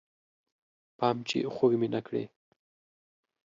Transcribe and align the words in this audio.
پام 0.97 1.17
چې 1.27 1.37
خوږ 1.53 1.71
مې 1.79 1.87
نه 1.93 2.01
کړې 2.05 2.23